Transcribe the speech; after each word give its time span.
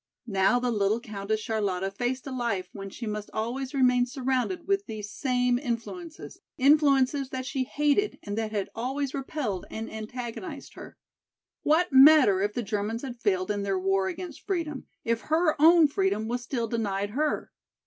Now 0.25 0.59
the 0.59 0.71
little 0.71 0.99
Countess 0.99 1.41
Charlotta 1.41 1.91
faced 1.91 2.25
a 2.25 2.31
life 2.31 2.69
when 2.73 2.89
she 2.89 3.05
must 3.05 3.29
always 3.35 3.75
remain 3.75 4.07
surrounded 4.07 4.67
with 4.67 4.87
these 4.87 5.11
same 5.11 5.59
influences; 5.59 6.39
influences 6.57 7.29
that 7.29 7.45
she 7.45 7.65
hated 7.65 8.17
and 8.23 8.35
that 8.35 8.51
had 8.51 8.71
always 8.73 9.13
repelled 9.13 9.67
and 9.69 9.87
antagonized 9.91 10.73
her. 10.73 10.97
What 11.61 11.89
matter 11.93 12.41
if 12.41 12.53
the 12.55 12.63
Germans 12.63 13.03
had 13.03 13.15
failed 13.19 13.51
in 13.51 13.61
their 13.61 13.77
war 13.77 14.07
against 14.07 14.41
freedom, 14.41 14.87
if 15.05 15.21
her 15.29 15.55
own 15.61 15.87
freedom 15.87 16.27
was 16.27 16.41
still 16.41 16.67
denied 16.67 17.11
her? 17.11 17.51